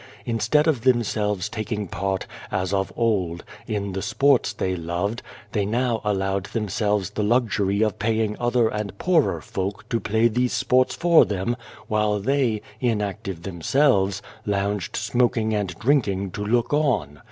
Instead 0.25 0.65
of 0.65 0.81
themselves 0.81 1.47
taking 1.47 1.87
part, 1.87 2.25
as 2.51 2.73
of 2.73 2.91
old, 2.95 3.43
in 3.67 3.93
the 3.93 4.01
sports 4.01 4.51
they 4.51 4.75
loved, 4.75 5.21
they 5.51 5.63
now 5.63 6.01
allowed 6.03 6.45
them 6.45 6.67
selves 6.67 7.11
the 7.11 7.21
luxury 7.21 7.83
of 7.83 7.99
paying 7.99 8.35
other 8.39 8.67
and 8.67 8.97
poorer 8.97 9.39
folk 9.41 9.87
to 9.89 9.99
play 9.99 10.27
these 10.27 10.53
sports 10.53 10.95
for 10.95 11.23
them, 11.23 11.55
while 11.87 12.19
they, 12.19 12.63
inactive 12.79 13.43
themselves, 13.43 14.23
lounged 14.43 14.95
smoking 14.95 15.53
and 15.53 15.77
drinking, 15.77 16.31
to 16.31 16.43
look 16.43 16.73
on. 16.73 17.19